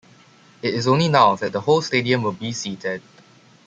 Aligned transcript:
It 0.63 0.73
is 0.73 0.87
only 0.87 1.09
now 1.09 1.35
that 1.35 1.51
the 1.51 1.61
whole 1.61 1.83
stadium 1.83 2.23
will 2.23 2.31
be 2.31 2.53
seated. 2.53 3.03